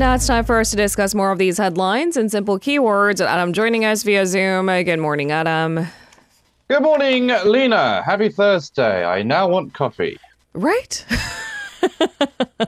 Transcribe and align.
And 0.00 0.06
now 0.06 0.14
it's 0.14 0.26
time 0.26 0.46
for 0.46 0.58
us 0.58 0.70
to 0.70 0.76
discuss 0.76 1.14
more 1.14 1.30
of 1.30 1.36
these 1.36 1.58
headlines 1.58 2.16
and 2.16 2.30
simple 2.30 2.58
keywords. 2.58 3.22
Adam 3.22 3.52
joining 3.52 3.84
us 3.84 4.02
via 4.02 4.24
Zoom. 4.24 4.68
Good 4.68 4.98
morning, 4.98 5.30
Adam. 5.30 5.88
Good 6.68 6.82
morning, 6.82 7.26
Lena. 7.44 8.02
Happy 8.02 8.30
Thursday. 8.30 9.04
I 9.04 9.22
now 9.22 9.46
want 9.46 9.74
coffee. 9.74 10.18
Right? 10.54 11.04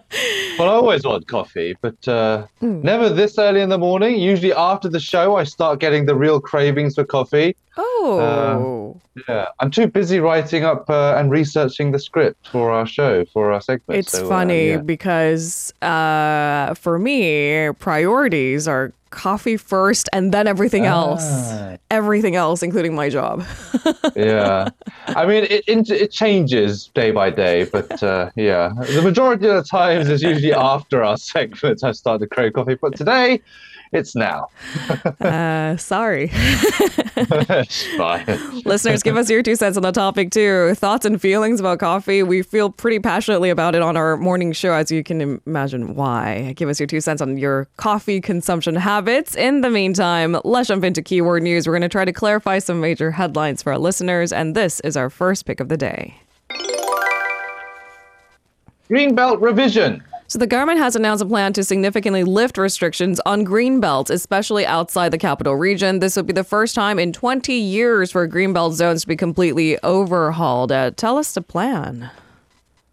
well, 0.58 0.68
I 0.68 0.74
always 0.74 1.04
want 1.04 1.26
coffee, 1.26 1.74
but 1.80 1.96
uh, 2.06 2.46
mm. 2.60 2.82
never 2.82 3.08
this 3.08 3.38
early 3.38 3.60
in 3.60 3.70
the 3.70 3.78
morning. 3.78 4.20
Usually 4.20 4.52
after 4.52 4.88
the 4.88 5.00
show, 5.00 5.36
I 5.36 5.44
start 5.44 5.80
getting 5.80 6.06
the 6.06 6.14
real 6.14 6.40
cravings 6.40 6.94
for 6.96 7.04
coffee. 7.04 7.56
Oh. 7.76 9.00
Uh, 9.16 9.22
yeah, 9.29 9.48
I'm 9.60 9.71
too 9.71 9.86
busy 9.86 10.21
writing 10.21 10.64
up 10.64 10.88
uh, 10.90 11.14
and 11.16 11.30
researching 11.30 11.93
the 11.93 11.98
script 11.98 12.48
for 12.48 12.71
our 12.71 12.86
show, 12.86 13.24
for 13.26 13.52
our 13.52 13.60
segment. 13.60 13.98
It's 14.00 14.12
so, 14.12 14.26
uh, 14.26 14.29
funny 14.29 14.71
yeah. 14.71 14.76
because 14.79 15.72
uh, 15.82 16.74
for 16.74 16.99
me, 16.99 17.71
priorities 17.79 18.68
are 18.68 18.93
coffee 19.12 19.57
first 19.57 20.08
and 20.12 20.32
then 20.32 20.48
everything 20.48 20.86
else. 20.86 21.22
Ah. 21.25 21.76
Everything 21.90 22.34
else, 22.34 22.62
including 22.62 22.94
my 22.94 23.08
job. 23.08 23.44
yeah. 24.16 24.71
I 25.08 25.26
mean, 25.26 25.44
it, 25.44 25.62
it, 25.68 25.90
it, 25.90 26.11
changes 26.11 26.90
day 26.94 27.11
by 27.11 27.30
day, 27.30 27.64
but 27.64 28.02
uh, 28.02 28.30
yeah, 28.35 28.72
the 28.94 29.02
majority 29.02 29.46
of 29.46 29.57
the 29.57 29.62
times 29.62 30.08
is 30.08 30.22
usually 30.22 30.52
after 30.52 31.04
our 31.04 31.16
segment 31.16 31.85
I 31.85 31.93
start 31.93 32.20
to 32.22 32.27
crave 32.27 32.55
coffee. 32.55 32.75
But 32.75 32.97
today, 32.97 33.41
it's 33.92 34.16
now. 34.16 34.48
uh, 35.20 35.77
sorry. 35.77 36.32
Listeners, 38.64 39.02
give 39.02 39.16
us 39.16 39.28
your 39.28 39.42
two 39.42 39.55
cents 39.55 39.77
on 39.77 39.82
the 39.82 39.92
topic 39.92 40.30
too. 40.30 40.74
Thoughts 40.74 41.05
and 41.05 41.20
feelings 41.20 41.60
about 41.60 41.78
coffee. 41.78 42.22
We 42.22 42.42
feel 42.42 42.70
pretty 42.70 42.98
passionately 42.98 43.50
about 43.50 43.74
it 43.74 43.82
on 43.82 43.96
our 43.96 44.16
morning 44.16 44.52
show, 44.52 44.72
as 44.72 44.90
you 44.90 45.04
can 45.04 45.40
imagine 45.46 45.94
why. 45.94 46.54
Give 46.56 46.68
us 46.68 46.80
your 46.80 46.86
two 46.86 47.00
cents 47.00 47.20
on 47.20 47.36
your 47.36 47.68
coffee 47.76 48.20
consumption 48.20 48.76
habits. 48.76 49.36
In 49.36 49.60
the 49.60 49.70
meantime, 49.70 50.38
let's 50.44 50.68
jump 50.68 50.84
into 50.84 51.02
keyword 51.02 51.42
news. 51.42 51.66
We're 51.66 51.74
going 51.74 51.82
to 51.82 51.88
try 51.88 52.04
to 52.04 52.12
clarify 52.12 52.58
some 52.58 52.80
major 52.80 53.10
headlines 53.10 53.62
for 53.62 53.72
our 53.72 53.78
listeners, 53.78 54.32
and 54.32 54.54
this 54.54 54.80
is 54.80 54.96
our 54.96 55.10
first 55.10 55.44
pick 55.44 55.60
of 55.60 55.68
the 55.68 55.77
day. 55.77 56.14
Greenbelt 58.88 59.40
revision. 59.40 60.02
So 60.33 60.38
the 60.38 60.47
government 60.47 60.78
has 60.78 60.97
announced 60.97 61.22
a 61.22 61.27
plan 61.27 61.52
to 61.52 61.62
significantly 61.62 62.25
lift 62.25 62.56
restrictions 62.56 63.20
on 63.27 63.44
greenbelts, 63.44 64.08
especially 64.08 64.64
outside 64.64 65.11
the 65.11 65.19
capital 65.19 65.56
region. 65.56 65.98
This 65.98 66.16
would 66.16 66.27
be 66.27 66.33
the 66.33 66.42
first 66.42 66.74
time 66.74 66.98
in 66.98 67.12
20 67.12 67.52
years 67.52 68.11
for 68.11 68.27
greenbelt 68.27 68.72
zones 68.72 69.02
to 69.02 69.08
be 69.08 69.14
completely 69.14 69.78
overhauled. 69.83 70.72
Uh, 70.72 70.92
tell 70.92 71.19
us 71.19 71.34
the 71.34 71.42
plan. 71.42 72.11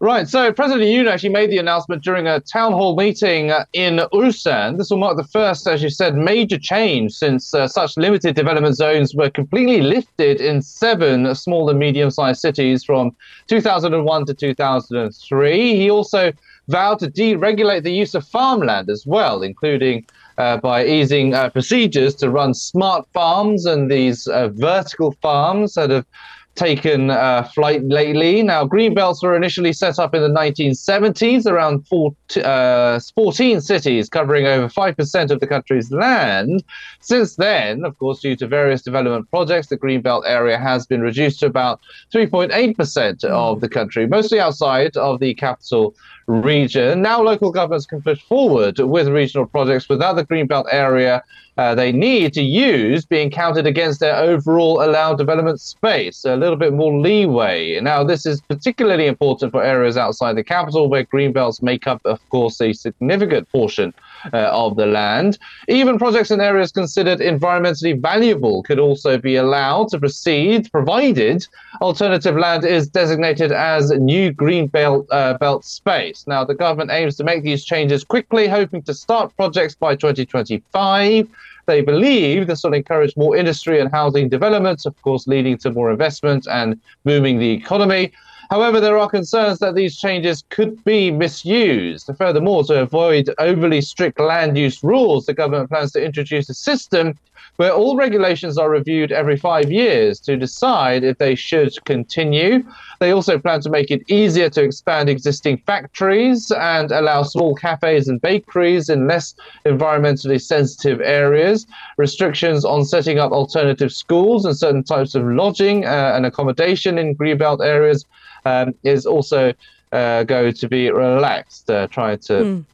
Right, 0.00 0.28
so 0.28 0.52
President 0.52 0.86
Yoon 0.90 1.10
actually 1.10 1.30
made 1.30 1.50
the 1.50 1.56
announcement 1.56 2.04
during 2.04 2.26
a 2.26 2.40
town 2.40 2.72
hall 2.72 2.94
meeting 2.94 3.50
uh, 3.50 3.64
in 3.72 4.00
Ulsan. 4.12 4.76
This 4.76 4.90
will 4.90 4.98
mark 4.98 5.16
the 5.16 5.24
first, 5.24 5.66
as 5.66 5.82
you 5.82 5.88
said, 5.88 6.16
major 6.16 6.58
change 6.58 7.12
since 7.12 7.54
uh, 7.54 7.66
such 7.66 7.96
limited 7.96 8.34
development 8.34 8.76
zones 8.76 9.14
were 9.14 9.30
completely 9.30 9.80
lifted 9.80 10.42
in 10.42 10.60
seven 10.60 11.34
small 11.34 11.70
and 11.70 11.78
medium 11.78 12.10
sized 12.10 12.40
cities 12.40 12.84
from 12.84 13.16
2001 13.46 14.26
to 14.26 14.34
2003. 14.34 15.76
He 15.76 15.90
also 15.90 16.34
vowed 16.70 16.98
to 17.00 17.10
deregulate 17.10 17.82
the 17.82 17.92
use 17.92 18.14
of 18.14 18.26
farmland 18.26 18.88
as 18.88 19.04
well, 19.06 19.42
including 19.42 20.06
uh, 20.38 20.56
by 20.56 20.84
easing 20.84 21.34
uh, 21.34 21.50
procedures 21.50 22.14
to 22.14 22.30
run 22.30 22.54
smart 22.54 23.06
farms 23.12 23.66
and 23.66 23.90
these 23.90 24.26
uh, 24.28 24.48
vertical 24.48 25.12
farms 25.20 25.74
that 25.74 25.90
have 25.90 26.06
taken 26.54 27.10
uh, 27.10 27.42
flight 27.54 27.82
lately. 27.84 28.42
Now, 28.42 28.64
green 28.64 28.92
belts 28.92 29.22
were 29.22 29.36
initially 29.36 29.72
set 29.72 29.98
up 29.98 30.14
in 30.14 30.22
the 30.22 30.28
1970s 30.28 31.46
around 31.46 31.86
14, 31.86 32.42
uh, 32.42 33.00
14 33.14 33.60
cities, 33.60 34.08
covering 34.08 34.46
over 34.46 34.68
5% 34.68 35.30
of 35.30 35.40
the 35.40 35.46
country's 35.46 35.90
land. 35.90 36.62
Since 37.00 37.36
then, 37.36 37.84
of 37.84 37.96
course, 37.98 38.20
due 38.20 38.36
to 38.36 38.46
various 38.46 38.82
development 38.82 39.30
projects, 39.30 39.68
the 39.68 39.76
green 39.76 40.02
belt 40.02 40.24
area 40.26 40.58
has 40.58 40.86
been 40.86 41.00
reduced 41.00 41.40
to 41.40 41.46
about 41.46 41.80
3.8% 42.12 43.24
of 43.24 43.60
the 43.60 43.68
country, 43.68 44.06
mostly 44.06 44.40
outside 44.40 44.96
of 44.96 45.20
the 45.20 45.34
capital 45.34 45.94
region. 46.30 47.02
Now 47.02 47.22
local 47.22 47.50
governments 47.50 47.86
can 47.86 48.02
push 48.02 48.20
forward 48.22 48.78
with 48.78 49.08
regional 49.08 49.46
projects 49.46 49.88
without 49.88 50.14
the 50.14 50.24
Greenbelt 50.24 50.66
area 50.70 51.22
uh, 51.60 51.74
they 51.74 51.92
need 51.92 52.32
to 52.32 52.40
use 52.42 53.04
being 53.04 53.30
counted 53.30 53.66
against 53.66 54.00
their 54.00 54.16
overall 54.16 54.82
allowed 54.82 55.18
development 55.18 55.60
space. 55.60 56.24
A 56.24 56.34
little 56.34 56.56
bit 56.56 56.72
more 56.72 56.98
leeway. 56.98 57.78
Now, 57.80 58.02
this 58.02 58.24
is 58.24 58.40
particularly 58.40 59.06
important 59.06 59.52
for 59.52 59.62
areas 59.62 59.98
outside 59.98 60.36
the 60.36 60.42
capital 60.42 60.88
where 60.88 61.04
greenbelts 61.04 61.62
make 61.62 61.86
up, 61.86 62.00
of 62.06 62.26
course, 62.30 62.62
a 62.62 62.72
significant 62.72 63.46
portion 63.50 63.92
of 64.32 64.76
the 64.76 64.86
land. 64.86 65.38
Even 65.68 65.98
projects 65.98 66.30
in 66.30 66.40
areas 66.40 66.72
considered 66.72 67.20
environmentally 67.20 68.00
valuable 68.00 68.62
could 68.62 68.78
also 68.78 69.18
be 69.18 69.36
allowed 69.36 69.88
to 69.88 69.98
proceed, 69.98 70.70
provided 70.72 71.46
alternative 71.80 72.36
land 72.36 72.64
is 72.64 72.88
designated 72.88 73.52
as 73.52 73.90
new 73.90 74.32
green 74.32 74.66
belt, 74.66 75.06
uh, 75.10 75.34
belt 75.38 75.64
space. 75.64 76.24
Now, 76.26 76.44
the 76.44 76.54
government 76.54 76.90
aims 76.90 77.16
to 77.16 77.24
make 77.24 77.42
these 77.42 77.64
changes 77.64 78.04
quickly, 78.04 78.48
hoping 78.48 78.82
to 78.82 78.94
start 78.94 79.34
projects 79.36 79.74
by 79.74 79.96
2025. 79.96 81.28
They 81.66 81.82
believe 81.82 82.46
this 82.46 82.64
will 82.64 82.74
encourage 82.74 83.16
more 83.16 83.36
industry 83.36 83.80
and 83.80 83.90
housing 83.90 84.28
development, 84.28 84.86
of 84.86 85.00
course, 85.02 85.26
leading 85.26 85.56
to 85.58 85.70
more 85.70 85.90
investment 85.90 86.48
and 86.48 86.80
booming 87.04 87.38
the 87.38 87.50
economy. 87.50 88.12
However, 88.50 88.80
there 88.80 88.98
are 88.98 89.08
concerns 89.08 89.60
that 89.60 89.76
these 89.76 89.96
changes 89.96 90.42
could 90.50 90.82
be 90.84 91.12
misused. 91.12 92.10
Furthermore, 92.18 92.64
to 92.64 92.82
avoid 92.82 93.32
overly 93.38 93.80
strict 93.80 94.18
land 94.18 94.58
use 94.58 94.82
rules, 94.82 95.26
the 95.26 95.34
government 95.34 95.70
plans 95.70 95.92
to 95.92 96.04
introduce 96.04 96.50
a 96.50 96.54
system 96.54 97.16
where 97.56 97.72
all 97.72 97.96
regulations 97.96 98.58
are 98.58 98.68
reviewed 98.68 99.12
every 99.12 99.36
five 99.36 99.70
years 99.70 100.18
to 100.18 100.36
decide 100.36 101.04
if 101.04 101.18
they 101.18 101.36
should 101.36 101.72
continue. 101.84 102.64
They 102.98 103.12
also 103.12 103.38
plan 103.38 103.60
to 103.60 103.70
make 103.70 103.90
it 103.92 104.02
easier 104.10 104.50
to 104.50 104.62
expand 104.62 105.08
existing 105.08 105.58
factories 105.58 106.50
and 106.50 106.90
allow 106.90 107.22
small 107.22 107.54
cafes 107.54 108.08
and 108.08 108.20
bakeries 108.20 108.88
in 108.88 109.06
less 109.06 109.34
environmentally 109.64 110.40
sensitive 110.40 111.00
areas. 111.00 111.66
Restrictions 111.98 112.64
on 112.64 112.84
setting 112.84 113.20
up 113.20 113.30
alternative 113.30 113.92
schools 113.92 114.44
and 114.44 114.56
certain 114.56 114.82
types 114.82 115.14
of 115.14 115.24
lodging 115.24 115.84
uh, 115.84 116.14
and 116.16 116.26
accommodation 116.26 116.98
in 116.98 117.14
greenbelt 117.14 117.64
areas 117.64 118.06
um, 118.44 118.74
is 118.82 119.06
also 119.06 119.52
uh, 119.92 120.24
going 120.24 120.52
to 120.52 120.68
be 120.68 120.90
relaxed, 120.90 121.70
uh, 121.70 121.86
trying 121.88 122.18
to. 122.18 122.32
Mm. 122.32 122.64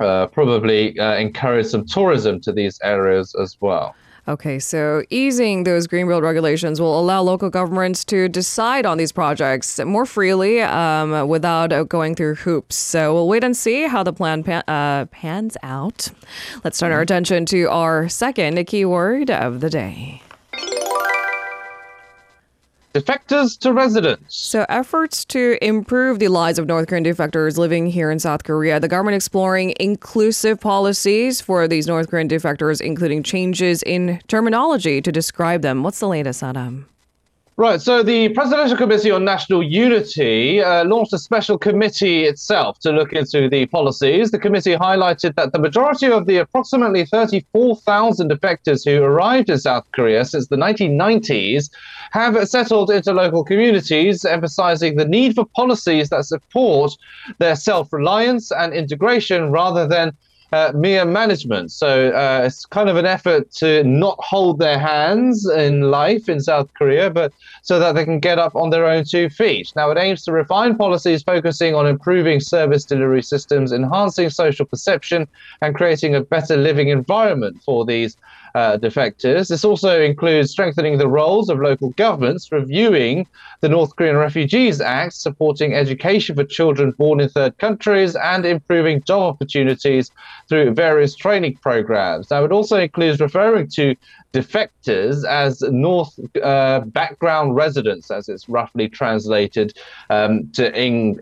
Uh, 0.00 0.26
probably 0.26 0.98
uh, 0.98 1.14
encourage 1.14 1.66
some 1.66 1.86
tourism 1.86 2.40
to 2.40 2.50
these 2.50 2.80
areas 2.82 3.32
as 3.40 3.56
well. 3.60 3.94
Okay, 4.26 4.58
so 4.58 5.04
easing 5.10 5.64
those 5.64 5.86
greenbelt 5.86 6.22
regulations 6.22 6.80
will 6.80 6.98
allow 6.98 7.20
local 7.20 7.50
governments 7.50 8.06
to 8.06 8.26
decide 8.28 8.86
on 8.86 8.96
these 8.96 9.12
projects 9.12 9.78
more 9.84 10.06
freely 10.06 10.62
um, 10.62 11.28
without 11.28 11.88
going 11.90 12.14
through 12.14 12.36
hoops. 12.36 12.74
So 12.74 13.12
we'll 13.12 13.28
wait 13.28 13.44
and 13.44 13.54
see 13.54 13.86
how 13.86 14.02
the 14.02 14.14
plan 14.14 14.42
pan- 14.42 14.64
uh, 14.66 15.04
pans 15.06 15.58
out. 15.62 16.08
Let's 16.64 16.78
turn 16.78 16.90
our 16.90 16.98
mm-hmm. 16.98 17.02
attention 17.02 17.46
to 17.46 17.68
our 17.68 18.08
second 18.08 18.64
keyword 18.66 19.30
of 19.30 19.60
the 19.60 19.68
day 19.68 20.23
defectors 22.94 23.58
to 23.58 23.72
residents. 23.72 24.36
So, 24.36 24.64
efforts 24.68 25.24
to 25.26 25.58
improve 25.60 26.20
the 26.20 26.28
lives 26.28 26.58
of 26.58 26.66
North 26.66 26.88
Korean 26.88 27.04
defectors 27.04 27.58
living 27.58 27.86
here 27.86 28.10
in 28.10 28.18
South 28.18 28.44
Korea. 28.44 28.78
The 28.78 28.88
government 28.88 29.16
exploring 29.16 29.74
inclusive 29.80 30.60
policies 30.60 31.40
for 31.40 31.66
these 31.66 31.86
North 31.86 32.08
Korean 32.08 32.28
defectors, 32.28 32.80
including 32.80 33.22
changes 33.22 33.82
in 33.82 34.20
terminology 34.28 35.02
to 35.02 35.12
describe 35.12 35.62
them. 35.62 35.82
What's 35.82 35.98
the 35.98 36.08
latest, 36.08 36.42
Adam? 36.42 36.88
Right, 37.56 37.80
so 37.80 38.02
the 38.02 38.30
Presidential 38.30 38.76
Committee 38.76 39.12
on 39.12 39.24
National 39.24 39.62
Unity 39.62 40.60
uh, 40.60 40.84
launched 40.86 41.12
a 41.12 41.18
special 41.20 41.56
committee 41.56 42.24
itself 42.24 42.80
to 42.80 42.90
look 42.90 43.12
into 43.12 43.48
the 43.48 43.66
policies. 43.66 44.32
The 44.32 44.40
committee 44.40 44.74
highlighted 44.74 45.36
that 45.36 45.52
the 45.52 45.60
majority 45.60 46.08
of 46.10 46.26
the 46.26 46.38
approximately 46.38 47.04
34,000 47.04 48.28
defectors 48.28 48.84
who 48.84 49.00
arrived 49.00 49.50
in 49.50 49.58
South 49.58 49.84
Korea 49.92 50.24
since 50.24 50.48
the 50.48 50.56
1990s 50.56 51.70
have 52.10 52.48
settled 52.48 52.90
into 52.90 53.12
local 53.12 53.44
communities, 53.44 54.24
emphasizing 54.24 54.96
the 54.96 55.04
need 55.04 55.36
for 55.36 55.46
policies 55.54 56.08
that 56.08 56.24
support 56.24 56.90
their 57.38 57.54
self 57.54 57.92
reliance 57.92 58.50
and 58.50 58.74
integration 58.74 59.52
rather 59.52 59.86
than 59.86 60.10
uh, 60.54 60.72
mere 60.72 61.04
management. 61.04 61.72
So 61.72 62.10
uh, 62.10 62.42
it's 62.46 62.64
kind 62.64 62.88
of 62.88 62.96
an 62.96 63.06
effort 63.06 63.50
to 63.62 63.82
not 63.82 64.16
hold 64.20 64.60
their 64.60 64.78
hands 64.78 65.48
in 65.48 65.90
life 65.90 66.28
in 66.28 66.40
South 66.40 66.72
Korea, 66.74 67.10
but 67.10 67.32
so 67.62 67.80
that 67.80 67.92
they 67.96 68.04
can 68.04 68.20
get 68.20 68.38
up 68.38 68.54
on 68.54 68.70
their 68.70 68.86
own 68.86 69.02
two 69.04 69.28
feet. 69.28 69.72
Now, 69.74 69.90
it 69.90 69.98
aims 69.98 70.22
to 70.24 70.32
refine 70.32 70.76
policies 70.76 71.24
focusing 71.24 71.74
on 71.74 71.88
improving 71.88 72.38
service 72.38 72.84
delivery 72.84 73.22
systems, 73.22 73.72
enhancing 73.72 74.30
social 74.30 74.64
perception, 74.64 75.26
and 75.60 75.74
creating 75.74 76.14
a 76.14 76.20
better 76.20 76.56
living 76.56 76.88
environment 76.88 77.60
for 77.64 77.84
these 77.84 78.16
uh, 78.54 78.78
defectors. 78.78 79.48
This 79.48 79.64
also 79.64 80.00
includes 80.00 80.50
strengthening 80.50 80.98
the 80.98 81.08
roles 81.08 81.48
of 81.48 81.58
local 81.58 81.90
governments, 81.90 82.52
reviewing 82.52 83.26
the 83.60 83.68
North 83.68 83.96
Korean 83.96 84.16
Refugees 84.16 84.80
Act, 84.80 85.14
supporting 85.14 85.74
education 85.74 86.36
for 86.36 86.44
children 86.44 86.92
born 86.92 87.20
in 87.20 87.28
third 87.28 87.58
countries, 87.58 88.14
and 88.14 88.46
improving 88.46 89.02
job 89.02 89.34
opportunities 89.34 90.10
through 90.48 90.72
various 90.72 91.16
training 91.16 91.56
programs. 91.56 92.30
Now, 92.30 92.44
it 92.44 92.52
also 92.52 92.78
includes 92.78 93.20
referring 93.20 93.68
to 93.68 93.96
defectors 94.32 95.26
as 95.26 95.60
North 95.62 96.18
uh, 96.42 96.80
background 96.80 97.56
residents, 97.56 98.10
as 98.10 98.28
it's 98.28 98.48
roughly 98.48 98.88
translated 98.88 99.76
um, 100.10 100.48
to 100.52 100.66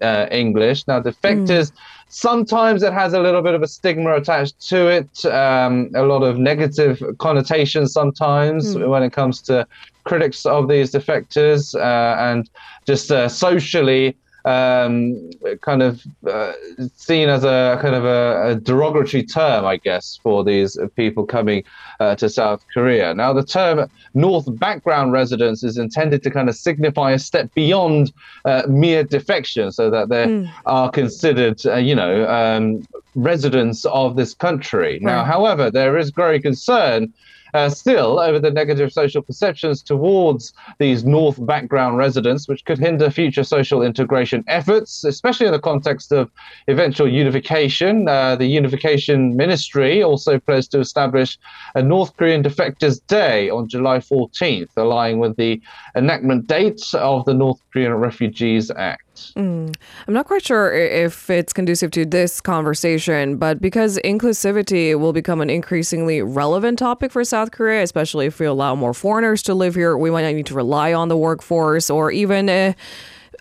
uh, 0.03 0.27
English. 0.31 0.87
Now, 0.87 1.01
defectors. 1.01 1.73
Mm 1.73 1.77
Sometimes 2.15 2.83
it 2.83 2.93
has 2.93 3.15
a 3.15 3.21
little 3.21 3.41
bit 3.41 3.55
of 3.55 3.63
a 3.63 3.67
stigma 3.67 4.15
attached 4.15 4.61
to 4.69 4.87
it, 4.87 5.25
um, 5.25 5.91
a 5.95 6.03
lot 6.03 6.23
of 6.23 6.37
negative 6.37 7.03
connotations 7.17 7.95
sometimes 7.95 8.77
mm. 8.77 8.87
when 8.87 9.03
it 9.03 9.15
comes 9.15 9.41
to 9.41 9.67
critics 10.05 10.45
of 10.45 10.69
these 10.69 10.93
defectors 10.93 11.75
uh, 11.75 12.21
and 12.21 12.51
just 12.85 13.11
uh, 13.11 13.31
socially 13.31 14.15
um, 14.45 15.31
kind 15.61 15.83
of 15.83 16.03
uh, 16.29 16.53
seen 16.97 17.29
as 17.29 17.45
a 17.45 17.79
kind 17.81 17.95
of 17.95 18.05
a, 18.05 18.51
a, 18.51 18.55
derogatory 18.57 19.23
term, 19.23 19.65
I 19.65 19.77
guess, 19.77 20.19
for 20.23 20.43
these 20.43 20.79
people 20.97 21.25
coming 21.25 21.65
uh, 22.01 22.17
to 22.17 22.29
South 22.29 22.65
Korea. 22.75 23.15
Now, 23.15 23.33
the 23.33 23.45
term 23.45 23.89
North 24.15 24.47
background 24.59 25.13
residents 25.13 25.63
is 25.63 25.79
intended 25.79 26.23
to 26.25 26.31
kind 26.31 26.49
of 26.49 26.57
signify 26.57 27.13
a 27.13 27.19
step 27.19 27.55
beyond 27.55 28.13
uh, 28.45 28.63
mere 28.69 29.05
defection, 29.05 29.71
so 29.71 29.91
that 29.91 30.09
they 30.09 30.27
mm. 30.27 30.53
are 30.67 30.91
considered, 30.91 31.65
uh, 31.67 31.77
you 31.77 31.95
know, 31.95 32.29
um, 32.29 32.87
residents 33.15 33.85
of 33.87 34.17
this 34.17 34.35
country. 34.35 34.95
Right. 34.95 35.03
Now, 35.03 35.25
however, 35.25 35.71
there 35.71 35.97
is 35.99 36.11
growing 36.11 36.43
concern 36.43 37.13
uh, 37.55 37.69
still 37.69 38.19
over 38.19 38.39
the 38.39 38.51
negative 38.51 38.93
social 38.93 39.23
perceptions 39.23 39.83
towards 39.83 40.53
these 40.79 41.05
North 41.05 41.45
background 41.47 41.97
residents, 41.97 42.49
which 42.49 42.65
could 42.65 42.79
hinder 42.79 43.11
future 43.11 43.45
social 43.45 43.83
integration 43.83 44.45
efforts, 44.47 45.05
especially 45.05 45.47
in 45.47 45.53
the 45.53 45.59
context 45.59 46.13
of 46.13 46.31
eventual 46.69 47.09
unification. 47.09 48.09
Uh, 48.09 48.37
the 48.37 48.47
Unification 48.47 49.37
Ministry 49.37 50.03
also 50.03 50.39
plans 50.39 50.69
to 50.69 50.81
establish 50.81 51.39
a 51.75 51.83
North 51.83 52.17
Korean 52.17 52.43
Defectors 52.43 53.01
Day 53.07 53.51
on 53.51 53.69
July 53.69 53.99
14th, 53.99 54.71
aligning 54.77 55.19
with 55.19 55.37
the 55.37 55.61
enactment 55.97 56.47
date 56.47 56.83
of 56.95 57.25
the 57.25 57.35
North 57.35 57.61
Korean 57.73 57.95
Refugees 57.95 58.71
Act. 58.71 59.12
Mm. 59.15 59.75
I'm 60.07 60.15
not 60.15 60.27
quite 60.27 60.45
sure 60.45 60.73
if 60.73 61.29
it's 61.31 61.53
conducive 61.53 61.91
to 61.93 62.05
this 62.05 62.41
conversation, 62.41 63.37
but 63.37 63.61
because 63.61 63.99
inclusivity 64.05 64.99
will 64.99 65.13
become 65.13 65.41
an 65.41 65.51
increasingly 65.51 66.23
relevant 66.23 66.79
topic 66.79 67.13
for 67.13 67.25
South 67.25 67.51
Korea, 67.51 67.83
especially 67.83 68.27
if 68.27 68.41
we 68.41 68.47
allow 68.47 68.75
more 68.75 68.95
foreigners 68.95 69.43
to 69.45 69.55
live 69.55 69.75
here, 69.75 69.97
we 69.97 70.11
might 70.11 70.23
not 70.23 70.35
need 70.35 70.47
to 70.47 70.55
rely 70.55 70.93
on 70.93 71.09
the 71.09 71.17
workforce 71.17 71.91
or 71.91 72.11
even. 72.11 72.49
Uh, 72.49 72.73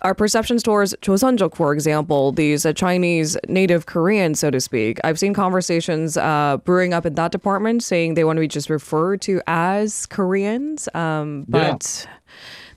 our 0.00 0.14
perceptions 0.16 0.64
towards 0.64 0.94
Chosunjuk, 0.96 1.54
for 1.54 1.72
example, 1.72 2.32
these 2.32 2.66
uh, 2.66 2.72
Chinese 2.72 3.36
native 3.46 3.86
Koreans, 3.86 4.40
so 4.40 4.50
to 4.50 4.60
speak. 4.60 4.98
I've 5.04 5.16
seen 5.16 5.32
conversations 5.32 6.16
uh, 6.16 6.56
brewing 6.64 6.92
up 6.92 7.06
in 7.06 7.14
that 7.14 7.30
department 7.30 7.84
saying 7.84 8.14
they 8.14 8.24
want 8.24 8.38
to 8.38 8.40
be 8.40 8.48
just 8.48 8.68
referred 8.68 9.20
to 9.22 9.40
as 9.46 10.06
Koreans. 10.06 10.88
Um, 10.92 11.44
but 11.48 12.04
yeah 12.04 12.12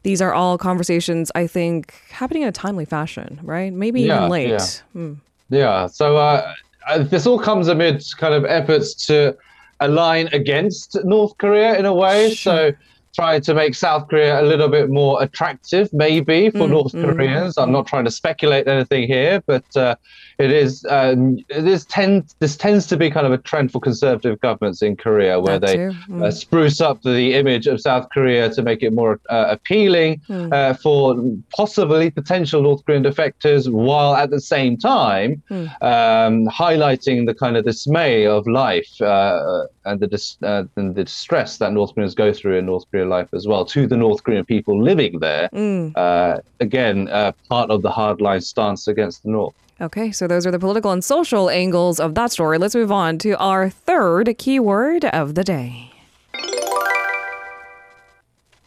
these 0.06 0.22
are 0.22 0.36
all 0.36 0.56
conversations 0.56 1.32
I 1.34 1.48
think 1.48 1.96
happening 2.12 2.44
in 2.44 2.48
a 2.48 2.52
timely 2.52 2.86
fashion, 2.86 3.40
right? 3.42 3.74
Maybe 3.74 4.02
yeah, 4.02 4.18
even 4.18 4.30
late. 4.30 4.50
Yeah. 4.50 4.68
Mm. 5.02 5.18
yeah. 5.50 5.88
So 5.88 6.18
uh, 6.18 6.54
this 7.00 7.26
all 7.26 7.40
comes 7.40 7.68
amid 7.68 8.04
kind 8.20 8.36
of 8.36 8.46
efforts 8.46 8.94
to 9.08 9.36
align 9.80 10.28
against 10.28 11.04
North 11.04 11.36
Korea 11.40 11.76
in 11.80 11.86
a 11.88 11.94
way. 11.94 12.36
Sure. 12.36 12.72
So 12.72 12.78
trying 13.16 13.42
to 13.42 13.54
make 13.54 13.74
South 13.76 14.08
Korea 14.10 14.42
a 14.42 14.44
little 14.44 14.68
bit 14.68 14.90
more 14.90 15.24
attractive, 15.24 15.92
maybe 15.94 16.50
for 16.50 16.68
mm, 16.68 16.72
North 16.72 16.94
mm, 16.94 17.04
Koreans. 17.04 17.58
I'm 17.58 17.72
not 17.72 17.88
trying 17.88 18.06
to 18.06 18.12
speculate 18.12 18.68
anything 18.68 19.08
here, 19.08 19.42
but 19.46 19.66
uh, 19.78 19.96
it 20.38 20.52
is 20.52 20.86
um, 20.90 21.38
this 21.50 21.86
tends 21.86 22.36
this 22.40 22.58
tends 22.58 22.88
to 22.88 22.98
be 22.98 23.10
kind 23.10 23.26
of 23.26 23.32
a 23.32 23.38
trend 23.38 23.72
for 23.72 23.80
conservative 23.80 24.40
governments 24.42 24.82
in 24.82 24.98
Korea, 24.98 25.40
where 25.40 25.60
that 25.60 25.68
they 25.68 25.78
mm. 25.78 26.24
uh, 26.24 26.32
spruce 26.32 26.82
up 26.82 27.02
the 27.04 27.34
image 27.36 27.68
of 27.68 27.80
South 27.80 28.10
Korea 28.14 28.50
to 28.50 28.62
make 28.62 28.84
it 28.84 28.92
more 28.92 29.20
uh, 29.30 29.46
appealing 29.50 30.22
mm. 30.28 30.54
uh, 30.54 30.74
for 30.74 31.16
possibly 31.56 32.12
potential 32.12 32.62
North 32.62 32.86
Korean 32.86 33.04
defectors, 33.04 33.72
while 33.72 34.16
at 34.16 34.30
the 34.30 34.42
same 34.42 34.78
time 34.78 35.42
mm. 35.50 35.68
um, 35.82 36.48
highlighting 36.48 37.26
the 37.26 37.34
kind 37.34 37.56
of 37.56 37.64
dismay 37.64 38.28
of 38.28 38.46
life 38.46 39.02
uh, 39.02 39.66
and 39.86 40.00
the 40.00 40.08
dis- 40.08 40.38
uh, 40.44 40.64
and 40.76 40.96
the 40.96 41.04
distress 41.04 41.58
that 41.58 41.72
North 41.72 41.94
Koreans 41.94 42.16
go 42.16 42.34
through 42.34 42.58
in 42.58 42.66
North 42.66 42.86
Korean 42.92 43.10
life 43.10 43.30
as 43.34 43.48
well 43.48 43.66
to 43.66 43.88
the 43.88 43.98
North 43.98 44.24
Korean 44.24 44.46
people 44.46 44.82
living 44.82 45.20
there. 45.20 45.50
Mm. 45.54 45.94
Uh, 45.96 46.40
again, 46.60 47.08
uh, 47.10 47.32
part 47.50 47.70
of 47.70 47.82
the 47.82 47.92
hardline 47.92 48.44
stance 48.44 48.88
against 48.88 49.24
the 49.24 49.30
North. 49.30 49.54
Okay, 49.82 50.12
so 50.12 50.26
those 50.28 50.48
are 50.48 50.52
the 50.52 50.60
political 50.60 50.92
and 50.92 51.04
social 51.04 51.50
angles 51.50 52.00
of 52.00 52.16
that 52.16 52.32
story. 52.32 52.58
Let's 52.58 52.76
move 52.76 52.92
on 52.92 53.18
to 53.20 53.38
our 53.38 53.70
third 53.70 54.34
keyword 54.38 55.06
of 55.06 55.36
the 55.36 55.44
day. 55.44 55.92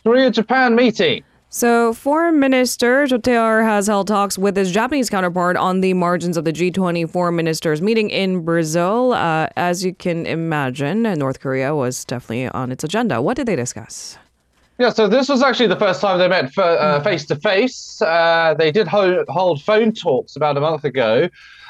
Korea 0.04 0.30
Japan 0.30 0.74
meeting. 0.74 1.24
So, 1.50 1.94
Foreign 1.94 2.38
Minister 2.38 3.06
Tae-yul 3.06 3.64
has 3.64 3.86
held 3.86 4.06
talks 4.06 4.36
with 4.36 4.54
his 4.54 4.70
Japanese 4.70 5.08
counterpart 5.08 5.56
on 5.56 5.80
the 5.80 5.94
margins 5.94 6.36
of 6.36 6.44
the 6.44 6.52
G20 6.52 7.08
foreign 7.08 7.36
ministers 7.36 7.80
meeting 7.80 8.10
in 8.10 8.42
Brazil. 8.42 9.14
Uh, 9.14 9.48
as 9.56 9.82
you 9.82 9.94
can 9.94 10.26
imagine, 10.26 11.04
North 11.04 11.40
Korea 11.40 11.74
was 11.74 12.04
definitely 12.04 12.48
on 12.48 12.70
its 12.70 12.84
agenda. 12.84 13.22
What 13.22 13.38
did 13.38 13.46
they 13.46 13.56
discuss? 13.56 14.18
Yeah, 14.78 14.90
so 14.90 15.08
this 15.08 15.28
was 15.28 15.42
actually 15.42 15.66
the 15.66 15.76
first 15.76 16.00
time 16.00 16.18
they 16.18 16.28
met 16.28 16.52
face 17.02 17.24
to 17.26 17.36
face. 17.36 17.98
They 17.98 18.70
did 18.72 18.86
hold, 18.86 19.26
hold 19.28 19.62
phone 19.62 19.92
talks 19.92 20.36
about 20.36 20.56
a 20.56 20.60
month 20.60 20.84
ago. 20.84 21.28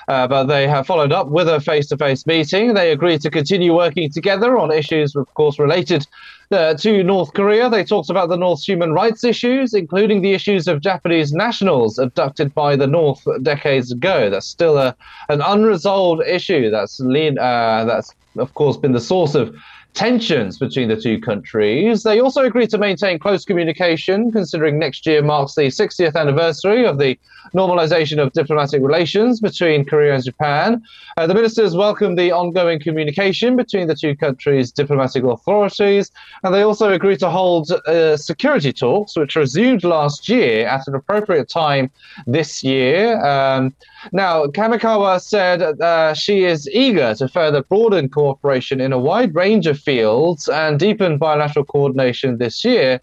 Uh, 0.09 0.27
but 0.27 0.45
they 0.45 0.67
have 0.67 0.87
followed 0.87 1.13
up 1.13 1.29
with 1.29 1.47
a 1.47 1.61
face 1.61 1.87
to 1.87 1.95
face 1.95 2.27
meeting. 2.27 2.73
They 2.73 2.93
agreed 2.93 3.21
to 3.21 3.31
continue 3.31 3.75
working 3.77 4.11
together 4.11 4.57
on 4.57 4.73
issues, 4.73 5.15
of 5.15 5.33
course, 5.35 5.59
related 5.59 6.07
uh, 6.51 6.73
to 6.77 7.03
North 7.03 7.35
Korea. 7.35 7.69
They 7.69 7.85
talked 7.85 8.09
about 8.09 8.31
the 8.31 8.39
North's 8.39 8.67
human 8.67 8.95
rights 8.95 9.23
issues, 9.23 9.75
including 9.75 10.23
the 10.23 10.33
issues 10.33 10.67
of 10.67 10.81
Japanese 10.81 11.35
nationals 11.35 11.99
abducted 11.99 12.55
by 12.55 12.75
the 12.75 12.87
North 12.87 13.23
decades 13.43 13.93
ago. 13.93 14.31
That's 14.31 14.47
still 14.47 14.79
a, 14.79 14.97
an 15.29 15.43
unresolved 15.43 16.23
issue 16.27 16.71
that's, 16.71 16.99
lean, 17.01 17.39
uh, 17.39 17.85
that's, 17.85 18.15
of 18.39 18.55
course, 18.55 18.79
been 18.79 18.93
the 18.93 19.01
source 19.01 19.35
of 19.35 19.55
tensions 19.95 20.59
between 20.59 20.89
the 20.89 21.01
two 21.01 21.21
countries. 21.21 22.03
They 22.03 22.21
also 22.21 22.45
agreed 22.45 22.71
to 22.71 22.79
maintain 22.79 23.19
close 23.19 23.45
communication, 23.45 24.31
considering 24.31 24.79
next 24.79 25.07
year 25.07 25.23
marks 25.23 25.55
the 25.55 25.63
60th 25.63 26.15
anniversary 26.15 26.87
of 26.87 26.99
the 26.99 27.19
normalization 27.55 28.19
of 28.19 28.33
diplomatic 28.33 28.83
relations 28.83 29.41
between 29.41 29.85
Korea 29.85 30.15
and 30.15 30.25
Japan. 30.25 30.83
Uh, 31.17 31.27
the 31.27 31.35
ministers 31.35 31.75
welcomed 31.75 32.19
the 32.19 32.33
ongoing 32.33 32.81
communication 32.81 33.57
between 33.57 33.89
the 33.89 33.95
two 33.95 34.17
countries' 34.17 34.73
diplomatic 34.73 35.25
authorities, 35.25 36.11
and 36.43 36.55
they 36.55 36.63
also 36.63 36.93
agreed 36.93 37.19
to 37.21 37.31
hold 37.31 37.71
uh, 37.71 38.17
security 38.17 38.73
talks, 38.73 39.17
which 39.17 39.37
resumed 39.37 39.85
last 39.85 40.29
year 40.29 40.67
at 40.67 40.87
an 40.87 40.95
appropriate 40.95 41.49
time 41.49 41.91
this 42.27 42.63
year. 42.63 43.21
Um, 43.25 43.75
now, 44.13 44.47
Kamikawa 44.47 45.21
said 45.21 45.63
uh, 45.63 46.15
she 46.15 46.45
is 46.45 46.69
eager 46.71 47.15
to 47.17 47.29
further 47.29 47.63
broaden 47.63 48.09
cooperation 48.09 48.81
in 48.81 48.93
a 48.93 48.99
wide 48.99 49.35
range 49.35 49.67
of 49.67 49.79
fields 49.79 50.49
and 50.49 50.79
deepen 50.79 51.19
bilateral 51.19 51.65
coordination 51.65 52.39
this 52.39 52.65
year. 52.65 53.01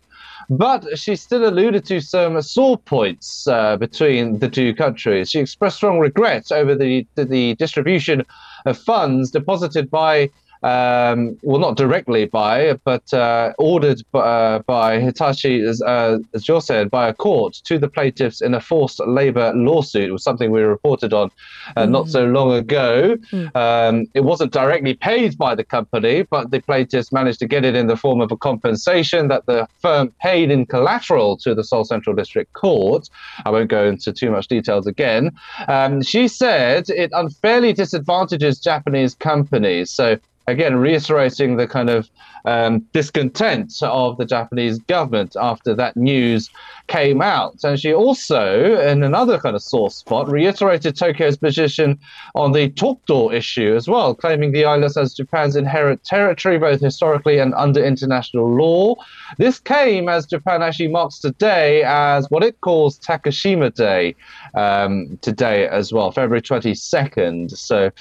But 0.49 0.97
she 0.97 1.15
still 1.15 1.47
alluded 1.47 1.85
to 1.85 1.99
some 2.01 2.39
sore 2.41 2.77
points 2.77 3.47
uh, 3.47 3.77
between 3.77 4.39
the 4.39 4.49
two 4.49 4.75
countries. 4.75 5.31
She 5.31 5.39
expressed 5.39 5.77
strong 5.77 5.99
regret 5.99 6.51
over 6.51 6.75
the, 6.75 7.05
the, 7.15 7.25
the 7.25 7.55
distribution 7.55 8.23
of 8.65 8.77
funds 8.77 9.31
deposited 9.31 9.89
by 9.89 10.29
um, 10.63 11.37
well, 11.43 11.59
not 11.59 11.77
directly 11.77 12.25
by, 12.25 12.73
but 12.83 13.13
uh, 13.13 13.53
ordered 13.57 14.01
by, 14.11 14.19
uh, 14.19 14.59
by 14.59 14.99
Hitachi, 14.99 15.61
as, 15.61 15.81
uh, 15.81 16.19
as 16.33 16.43
Joe 16.43 16.59
said, 16.59 16.89
by 16.89 17.07
a 17.07 17.13
court 17.13 17.61
to 17.65 17.77
the 17.77 17.87
plaintiffs 17.87 18.41
in 18.41 18.53
a 18.53 18.61
forced 18.61 18.99
labor 19.05 19.53
lawsuit. 19.53 20.09
It 20.09 20.11
was 20.11 20.23
something 20.23 20.51
we 20.51 20.61
reported 20.61 21.13
on 21.13 21.31
uh, 21.75 21.83
mm. 21.83 21.89
not 21.89 22.09
so 22.09 22.25
long 22.25 22.53
ago. 22.53 23.17
Mm. 23.31 23.55
Um, 23.55 24.07
it 24.13 24.21
wasn't 24.21 24.51
directly 24.51 24.93
paid 24.93 25.37
by 25.37 25.55
the 25.55 25.63
company, 25.63 26.23
but 26.23 26.51
the 26.51 26.59
plaintiffs 26.59 27.11
managed 27.11 27.39
to 27.39 27.47
get 27.47 27.65
it 27.65 27.75
in 27.75 27.87
the 27.87 27.97
form 27.97 28.21
of 28.21 28.31
a 28.31 28.37
compensation 28.37 29.27
that 29.27 29.45
the 29.45 29.67
firm 29.81 30.13
paid 30.21 30.51
in 30.51 30.65
collateral 30.65 31.37
to 31.37 31.53
the 31.53 31.63
Seoul 31.63 31.85
Central 31.85 32.15
District 32.15 32.51
Court. 32.53 33.09
I 33.45 33.49
won't 33.49 33.69
go 33.69 33.85
into 33.85 34.11
too 34.13 34.31
much 34.31 34.47
details 34.47 34.87
again. 34.87 35.31
Um, 35.67 36.01
she 36.01 36.27
said 36.27 36.89
it 36.89 37.11
unfairly 37.13 37.73
disadvantages 37.73 38.59
Japanese 38.59 39.15
companies. 39.15 39.91
So 39.91 40.17
again 40.47 40.75
reiterating 40.75 41.57
the 41.57 41.67
kind 41.67 41.89
of 41.89 42.09
um, 42.45 42.79
discontent 42.93 43.73
of 43.81 44.17
the 44.17 44.25
Japanese 44.25 44.77
government 44.79 45.35
after 45.39 45.73
that 45.73 45.97
news 45.97 46.49
came 46.87 47.21
out. 47.21 47.63
And 47.63 47.79
she 47.79 47.93
also, 47.93 48.79
in 48.79 49.03
another 49.03 49.39
kind 49.39 49.55
of 49.55 49.63
sore 49.63 49.89
spot, 49.89 50.29
reiterated 50.29 50.95
Tokyo's 50.95 51.37
position 51.37 51.99
on 52.35 52.51
the 52.51 52.69
Dokdo 52.69 53.33
issue 53.33 53.75
as 53.75 53.87
well, 53.87 54.13
claiming 54.13 54.51
the 54.51 54.65
islands 54.65 54.95
as 54.95 55.15
Japan's 55.15 55.55
inherent 55.55 56.03
territory, 56.03 56.59
both 56.59 56.81
historically 56.81 57.39
and 57.39 57.53
under 57.55 57.83
international 57.83 58.47
law. 58.55 58.95
This 59.37 59.59
came 59.59 60.07
as 60.07 60.27
Japan 60.27 60.61
actually 60.61 60.89
marks 60.89 61.19
today 61.19 61.83
as 61.83 62.29
what 62.29 62.43
it 62.43 62.61
calls 62.61 62.99
Takeshima 62.99 63.73
Day 63.73 64.15
um, 64.55 65.17
today 65.21 65.67
as 65.67 65.93
well, 65.93 66.11
February 66.11 66.41
22nd. 66.41 67.55
So, 67.55 67.91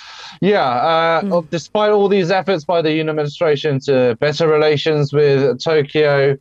yeah, 0.40 0.64
uh, 0.64 1.22
mm. 1.22 1.50
despite 1.50 1.90
all 1.90 2.08
these 2.08 2.30
efforts 2.30 2.64
by 2.64 2.80
the 2.80 2.90
Yoon 2.90 3.10
administration 3.10 3.80
to 3.80 4.16
better 4.20 4.48
relations 4.48 5.12
with 5.12 5.62
Tokyo, 5.62 6.36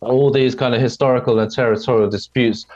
all 0.00 0.30
these 0.30 0.54
kind 0.54 0.74
of 0.74 0.80
historical 0.80 1.38
and 1.38 1.50
territorial 1.50 2.08
disputes 2.08 2.66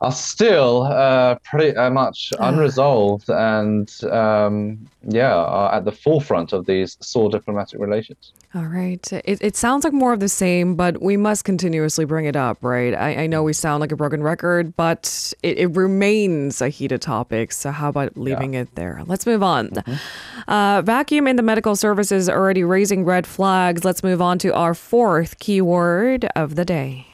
are 0.00 0.12
still 0.12 0.84
uh, 0.84 1.36
pretty 1.44 1.76
uh, 1.76 1.90
much 1.90 2.32
unresolved 2.38 3.28
and 3.28 3.92
um, 4.10 4.88
yeah 5.02 5.34
are 5.34 5.74
at 5.74 5.84
the 5.84 5.92
forefront 5.92 6.52
of 6.52 6.66
these 6.66 6.96
sore 7.00 7.30
diplomatic 7.30 7.80
relations. 7.80 8.32
All 8.54 8.66
right. 8.66 9.12
It, 9.12 9.42
it 9.42 9.56
sounds 9.56 9.84
like 9.84 9.92
more 9.92 10.12
of 10.12 10.20
the 10.20 10.28
same 10.28 10.76
but 10.76 11.02
we 11.02 11.16
must 11.16 11.44
continuously 11.44 12.04
bring 12.04 12.24
it 12.24 12.36
up 12.36 12.58
right? 12.62 12.94
I, 12.94 13.24
I 13.24 13.26
know 13.26 13.42
we 13.42 13.52
sound 13.52 13.80
like 13.80 13.92
a 13.92 13.96
broken 13.96 14.22
record 14.22 14.76
but 14.76 15.32
it, 15.42 15.58
it 15.58 15.76
remains 15.76 16.60
a 16.60 16.68
heated 16.68 17.02
topic 17.02 17.52
so 17.52 17.70
how 17.70 17.88
about 17.88 18.16
leaving 18.16 18.54
yeah. 18.54 18.60
it 18.60 18.74
there? 18.74 19.02
Let's 19.06 19.26
move 19.26 19.42
on. 19.42 19.70
Mm-hmm. 19.70 20.50
uh, 20.50 20.82
vacuum 20.82 21.26
in 21.26 21.36
the 21.36 21.42
medical 21.42 21.76
services 21.76 22.28
already 22.28 22.64
raising 22.64 23.04
red 23.04 23.26
flags. 23.26 23.84
Let's 23.84 24.02
move 24.02 24.22
on 24.22 24.38
to 24.40 24.54
our 24.54 24.74
fourth 24.74 25.38
keyword 25.38 26.26
of 26.36 26.54
the 26.54 26.64
day 26.64 27.06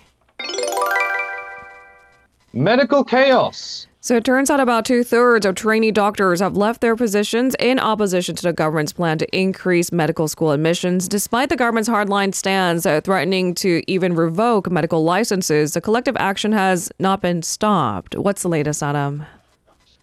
Medical 2.53 3.05
chaos. 3.05 3.87
So 4.01 4.17
it 4.17 4.25
turns 4.25 4.51
out 4.51 4.59
about 4.59 4.85
two 4.85 5.05
thirds 5.05 5.47
of 5.47 5.55
trainee 5.55 5.93
doctors 5.93 6.41
have 6.41 6.57
left 6.57 6.81
their 6.81 6.97
positions 6.97 7.55
in 7.61 7.79
opposition 7.79 8.35
to 8.35 8.43
the 8.43 8.53
government's 8.53 8.93
plan 8.93 9.19
to 9.19 9.37
increase 9.39 9.93
medical 9.93 10.27
school 10.27 10.51
admissions. 10.51 11.07
Despite 11.07 11.49
the 11.49 11.57
government's 11.57 11.89
hardline 11.89 12.35
stance 12.35 12.85
threatening 13.05 13.55
to 13.57 13.83
even 13.87 14.17
revoke 14.17 14.69
medical 14.71 15.05
licenses, 15.05 15.75
the 15.75 15.81
collective 15.81 16.17
action 16.17 16.51
has 16.51 16.91
not 16.99 17.21
been 17.21 17.43
stopped. 17.43 18.17
What's 18.17 18.43
the 18.43 18.49
latest, 18.49 18.83
Adam? 18.83 19.27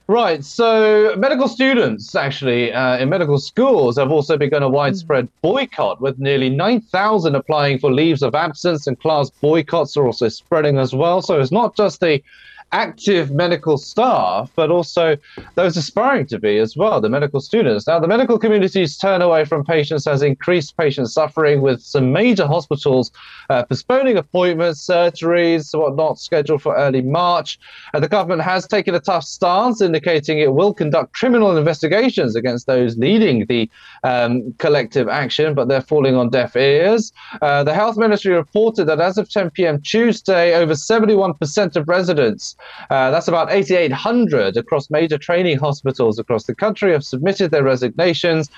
Right. 0.09 0.41
So, 0.41 1.15
medical 1.17 1.49
students 1.49 2.15
actually 2.15 2.71
uh, 2.71 2.97
in 2.97 3.09
medical 3.09 3.37
schools 3.39 3.97
have 3.97 4.09
also 4.09 4.37
begun 4.37 4.63
a 4.63 4.69
widespread 4.69 5.27
boycott, 5.41 5.99
with 5.99 6.17
nearly 6.17 6.49
9,000 6.49 7.35
applying 7.35 7.77
for 7.77 7.91
leaves 7.91 8.23
of 8.23 8.33
absence, 8.33 8.87
and 8.87 8.97
class 9.01 9.29
boycotts 9.29 9.97
are 9.97 10.05
also 10.05 10.29
spreading 10.29 10.77
as 10.77 10.95
well. 10.95 11.21
So, 11.21 11.41
it's 11.41 11.51
not 11.51 11.75
just 11.75 11.99
the 11.99 12.23
active 12.71 13.31
medical 13.31 13.77
staff, 13.77 14.51
but 14.55 14.69
also 14.69 15.17
those 15.55 15.77
aspiring 15.77 16.27
to 16.27 16.39
be 16.39 16.57
as 16.57 16.75
well, 16.75 16.99
the 16.99 17.09
medical 17.09 17.39
students. 17.39 17.87
Now, 17.87 17.99
the 17.99 18.07
medical 18.07 18.37
community's 18.37 18.97
turn 18.97 19.21
away 19.21 19.45
from 19.45 19.63
patients 19.63 20.05
has 20.05 20.21
increased 20.21 20.75
patient 20.77 21.09
suffering, 21.09 21.61
with 21.61 21.81
some 21.81 22.11
major 22.11 22.45
hospitals 22.45 23.11
uh, 23.49 23.63
postponing 23.63 24.17
appointments, 24.17 24.85
surgeries, 24.85 25.77
whatnot, 25.77 26.19
scheduled 26.19 26.61
for 26.61 26.75
early 26.75 27.01
March. 27.01 27.57
The 27.93 28.07
government 28.07 28.41
has 28.41 28.67
taken 28.67 28.93
a 28.95 28.99
tough 28.99 29.23
stance, 29.23 29.81
indicating 29.81 30.39
it 30.39 30.53
will 30.53 30.73
conduct 30.73 31.13
criminal 31.13 31.57
investigations 31.57 32.35
against 32.35 32.67
those 32.67 32.97
leading 32.97 33.45
the 33.47 33.69
um, 34.03 34.53
collective 34.57 35.07
action, 35.07 35.53
but 35.53 35.67
they're 35.67 35.81
falling 35.81 36.15
on 36.15 36.29
deaf 36.29 36.55
ears. 36.55 37.13
Uh, 37.41 37.63
the 37.63 37.73
health 37.73 37.97
ministry 37.97 38.33
reported 38.33 38.85
that 38.85 38.99
as 38.99 39.17
of 39.17 39.29
10 39.29 39.51
p.m. 39.51 39.81
Tuesday, 39.81 40.53
over 40.55 40.73
71% 40.73 41.75
of 41.75 41.87
residents 41.87 42.56
uh, 42.89 43.11
that's 43.11 43.27
about 43.27 43.51
8,800 43.51 44.57
across 44.57 44.89
major 44.89 45.17
training 45.17 45.57
hospitals 45.57 46.19
across 46.19 46.45
the 46.45 46.55
country 46.55 46.91
have 46.91 47.03
submitted 47.03 47.51
their 47.51 47.63
resignations. 47.63 48.49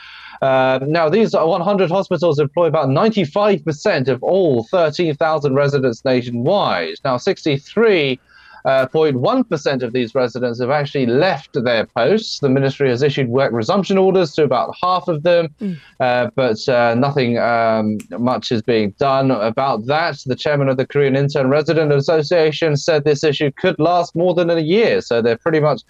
Uh, 0.41 0.79
now, 0.83 1.09
these 1.09 1.33
100 1.33 1.91
hospitals 1.91 2.39
employ 2.39 2.67
about 2.67 2.87
95% 2.87 4.07
of 4.07 4.23
all 4.23 4.63
13,000 4.65 5.53
residents 5.53 6.05
nationwide. 6.05 6.95
Now, 7.03 7.17
63 7.17 8.19
uh, 8.65 8.87
0.1% 8.87 9.83
of 9.83 9.93
these 9.93 10.15
residents 10.15 10.59
have 10.59 10.69
actually 10.69 11.05
left 11.05 11.61
their 11.63 11.85
posts. 11.85 12.39
The 12.39 12.49
ministry 12.49 12.89
has 12.89 13.01
issued 13.01 13.29
work 13.29 13.51
resumption 13.51 13.97
orders 13.97 14.33
to 14.33 14.43
about 14.43 14.75
half 14.81 15.07
of 15.07 15.23
them, 15.23 15.49
mm. 15.61 15.77
uh, 15.99 16.29
but 16.35 16.67
uh, 16.67 16.95
nothing 16.95 17.37
um, 17.37 17.97
much 18.11 18.51
is 18.51 18.61
being 18.61 18.91
done 18.99 19.31
about 19.31 19.85
that. 19.87 20.17
The 20.25 20.35
chairman 20.35 20.69
of 20.69 20.77
the 20.77 20.85
Korean 20.85 21.15
Intern 21.15 21.49
Resident 21.49 21.91
Association 21.91 22.75
said 22.75 23.03
this 23.03 23.23
issue 23.23 23.51
could 23.57 23.79
last 23.79 24.15
more 24.15 24.33
than 24.33 24.49
a 24.49 24.59
year, 24.59 25.01
so 25.01 25.21
they're 25.21 25.37
pretty 25.37 25.59
much 25.59 25.81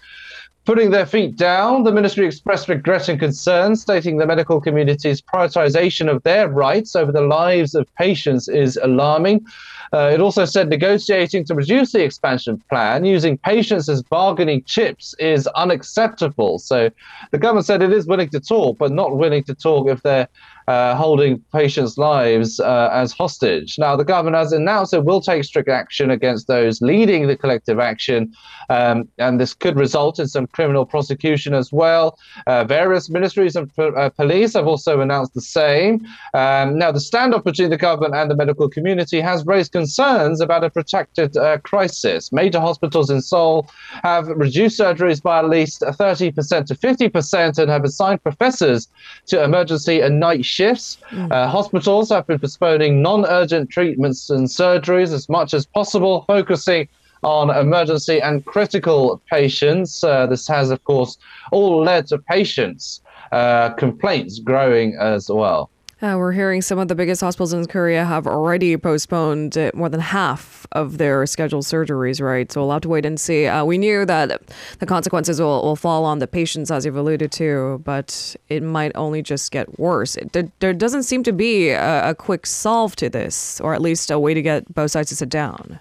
Putting 0.70 0.92
their 0.92 1.04
feet 1.04 1.36
down, 1.36 1.82
the 1.82 1.90
ministry 1.90 2.24
expressed 2.24 2.68
regret 2.68 3.08
and 3.08 3.18
concern, 3.18 3.74
stating 3.74 4.18
the 4.18 4.24
medical 4.24 4.60
community's 4.60 5.20
prioritization 5.20 6.08
of 6.08 6.22
their 6.22 6.48
rights 6.48 6.94
over 6.94 7.10
the 7.10 7.22
lives 7.22 7.74
of 7.74 7.92
patients 7.96 8.46
is 8.46 8.78
alarming. 8.80 9.44
Uh, 9.92 10.12
it 10.14 10.20
also 10.20 10.44
said 10.44 10.68
negotiating 10.68 11.44
to 11.46 11.56
reduce 11.56 11.90
the 11.90 12.04
expansion 12.04 12.62
plan 12.70 13.04
using 13.04 13.36
patients 13.36 13.88
as 13.88 14.00
bargaining 14.04 14.62
chips 14.62 15.12
is 15.18 15.48
unacceptable. 15.56 16.60
So 16.60 16.88
the 17.32 17.38
government 17.38 17.66
said 17.66 17.82
it 17.82 17.92
is 17.92 18.06
willing 18.06 18.28
to 18.28 18.38
talk, 18.38 18.78
but 18.78 18.92
not 18.92 19.16
willing 19.16 19.42
to 19.42 19.56
talk 19.56 19.88
if 19.88 20.00
they're 20.02 20.28
uh, 20.70 20.94
holding 20.94 21.40
patients' 21.52 21.98
lives 21.98 22.60
uh, 22.60 22.88
as 22.92 23.12
hostage. 23.12 23.76
Now, 23.76 23.96
the 23.96 24.04
government 24.04 24.36
has 24.36 24.52
announced 24.52 24.94
it 24.94 25.04
will 25.04 25.20
take 25.20 25.42
strict 25.42 25.68
action 25.68 26.10
against 26.12 26.46
those 26.46 26.80
leading 26.80 27.26
the 27.26 27.36
collective 27.36 27.80
action, 27.80 28.32
um, 28.68 29.08
and 29.18 29.40
this 29.40 29.52
could 29.52 29.76
result 29.76 30.20
in 30.20 30.28
some 30.28 30.46
criminal 30.46 30.86
prosecution 30.86 31.54
as 31.54 31.72
well. 31.72 32.16
Uh, 32.46 32.62
various 32.62 33.10
ministries 33.10 33.56
and 33.56 33.68
uh, 33.80 34.10
police 34.10 34.52
have 34.54 34.68
also 34.68 35.00
announced 35.00 35.34
the 35.34 35.40
same. 35.40 36.06
Um, 36.34 36.78
now, 36.78 36.92
the 36.92 37.04
standoff 37.10 37.42
between 37.42 37.70
the 37.70 37.82
government 37.88 38.14
and 38.14 38.30
the 38.30 38.36
medical 38.36 38.68
community 38.68 39.20
has 39.20 39.44
raised 39.46 39.72
concerns 39.72 40.40
about 40.40 40.62
a 40.62 40.70
protracted 40.70 41.36
uh, 41.36 41.58
crisis. 41.70 42.30
Major 42.30 42.60
hospitals 42.60 43.10
in 43.10 43.20
Seoul 43.22 43.68
have 44.04 44.28
reduced 44.28 44.78
surgeries 44.78 45.20
by 45.20 45.40
at 45.40 45.48
least 45.48 45.80
30% 45.80 46.66
to 46.66 46.74
50% 46.76 47.58
and 47.58 47.68
have 47.68 47.82
assigned 47.82 48.22
professors 48.22 48.86
to 49.26 49.42
emergency 49.42 50.00
and 50.00 50.20
night 50.20 50.44
shifts. 50.44 50.59
Mm. 50.60 51.32
Uh, 51.32 51.48
hospitals 51.48 52.10
have 52.10 52.26
been 52.26 52.38
postponing 52.38 53.02
non 53.02 53.24
urgent 53.24 53.70
treatments 53.70 54.30
and 54.30 54.46
surgeries 54.46 55.12
as 55.12 55.28
much 55.28 55.54
as 55.54 55.66
possible, 55.66 56.24
focusing 56.26 56.88
on 57.22 57.50
emergency 57.50 58.20
and 58.20 58.44
critical 58.44 59.20
patients. 59.30 60.04
Uh, 60.04 60.26
this 60.26 60.46
has, 60.48 60.70
of 60.70 60.82
course, 60.84 61.18
all 61.52 61.82
led 61.82 62.06
to 62.08 62.18
patients' 62.18 63.00
uh, 63.32 63.70
complaints 63.70 64.38
growing 64.38 64.96
as 65.00 65.28
well. 65.30 65.70
Uh, 66.02 66.14
we're 66.16 66.32
hearing 66.32 66.62
some 66.62 66.78
of 66.78 66.88
the 66.88 66.94
biggest 66.94 67.20
hospitals 67.20 67.52
in 67.52 67.66
Korea 67.66 68.06
have 68.06 68.26
already 68.26 68.74
postponed 68.78 69.58
uh, 69.58 69.70
more 69.74 69.90
than 69.90 70.00
half 70.00 70.66
of 70.72 70.96
their 70.96 71.26
scheduled 71.26 71.64
surgeries, 71.64 72.22
right? 72.22 72.50
So 72.50 72.62
we'll 72.62 72.72
have 72.72 72.80
to 72.82 72.88
wait 72.88 73.04
and 73.04 73.20
see. 73.20 73.46
Uh, 73.46 73.66
we 73.66 73.76
knew 73.76 74.06
that 74.06 74.40
the 74.78 74.86
consequences 74.86 75.42
will, 75.42 75.62
will 75.62 75.76
fall 75.76 76.06
on 76.06 76.18
the 76.18 76.26
patients, 76.26 76.70
as 76.70 76.86
you've 76.86 76.96
alluded 76.96 77.30
to, 77.32 77.82
but 77.84 78.34
it 78.48 78.62
might 78.62 78.92
only 78.94 79.20
just 79.20 79.52
get 79.52 79.78
worse. 79.78 80.16
It, 80.16 80.32
there, 80.60 80.72
doesn't 80.72 81.02
seem 81.02 81.22
to 81.24 81.32
be 81.32 81.68
a, 81.68 82.10
a 82.10 82.14
quick 82.14 82.46
solve 82.46 82.96
to 82.96 83.10
this, 83.10 83.60
or 83.60 83.74
at 83.74 83.82
least 83.82 84.10
a 84.10 84.18
way 84.18 84.32
to 84.32 84.40
get 84.40 84.72
both 84.72 84.92
sides 84.92 85.10
to 85.10 85.16
sit 85.16 85.28
down. 85.28 85.80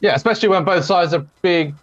Yeah, 0.00 0.16
especially 0.16 0.48
when 0.48 0.64
both 0.64 0.84
sides 0.84 1.14
are 1.14 1.24
big 1.42 1.74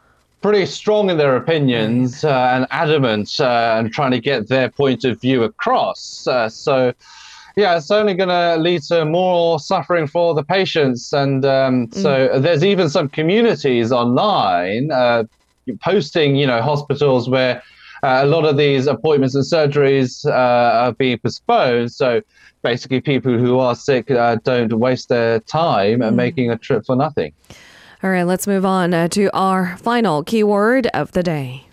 pretty 0.42 0.66
strong 0.66 1.10
in 1.10 1.18
their 1.18 1.38
opinions 1.38 2.25
uh, 2.25 2.51
and 2.54 2.68
adamant 2.72 3.40
uh, 3.40 3.75
and 3.78 3.94
trying 3.94 4.12
to 4.12 4.20
get 4.20 4.50
their 4.50 4.70
point 4.70 5.06
of 5.06 5.22
view 5.22 5.44
across. 5.44 6.28
Uh, 6.28 6.50
so 6.50 6.94
yeah, 7.55 7.77
it's 7.77 7.91
only 7.91 8.13
going 8.13 8.29
to 8.29 8.58
lead 8.58 8.84
to 8.84 9.05
more 9.05 9.60
suffering 9.60 10.08
for 10.08 10.34
the 10.34 10.43
patients. 10.43 11.13
And 11.13 11.46
um, 11.46 11.88
mm. 11.88 11.96
so 11.96 12.39
there's 12.39 12.63
even 12.63 12.89
some 12.89 13.10
communities 13.10 13.91
online 13.91 14.91
uh, 14.91 15.24
posting, 15.81 16.36
you 16.36 16.48
know, 16.48 16.62
hospitals 16.62 17.29
where 17.29 17.62
uh, 18.03 18.22
a 18.24 18.25
lot 18.25 18.46
of 18.46 18.58
these 18.58 18.88
appointments 18.88 19.36
and 19.36 19.43
surgeries 19.43 20.25
uh, 20.25 20.86
are 20.86 20.93
being 20.93 21.20
postponed. 21.20 21.91
So 21.91 22.22
basically, 22.63 23.01
people 23.01 23.38
who 23.38 23.60
are 23.60 23.75
sick 23.75 24.10
uh, 24.10 24.38
don't 24.43 24.74
waste 24.74 25.10
their 25.10 25.39
time 25.41 26.00
mm. 26.00 26.15
making 26.15 26.51
a 26.51 26.58
trip 26.58 26.86
for 26.86 26.96
nothing. 26.96 27.34
All 28.03 28.10
right, 28.10 28.24
let's 28.24 28.48
move 28.48 28.65
on 28.65 28.93
uh, 28.93 29.08
to 29.10 29.29
our 29.36 29.77
final 29.77 30.24
keyword 30.24 30.88
of 30.88 31.12
the 31.12 31.22
day 31.22 31.67